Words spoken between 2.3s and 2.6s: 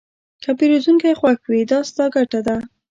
ده.